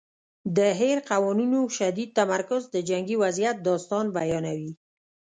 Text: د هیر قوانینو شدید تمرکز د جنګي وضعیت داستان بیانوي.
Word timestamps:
د 0.57 0.59
هیر 0.79 0.97
قوانینو 1.11 1.59
شدید 1.77 2.09
تمرکز 2.19 2.61
د 2.73 2.75
جنګي 2.89 3.15
وضعیت 3.23 3.57
داستان 3.67 4.05
بیانوي. 4.17 4.71